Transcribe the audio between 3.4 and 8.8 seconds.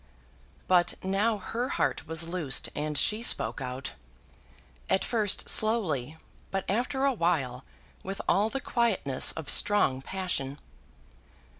out, at first slowly, but after a while with all the